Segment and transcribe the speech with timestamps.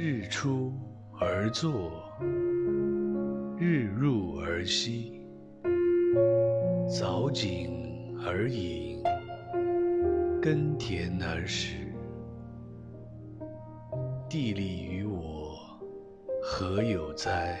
[0.00, 0.72] 日出
[1.18, 1.90] 而作
[3.58, 5.20] 日入而息
[6.88, 9.02] 早景而饮
[10.40, 11.74] 耕田而食
[14.28, 15.58] 地利与我
[16.44, 17.58] 何有哉？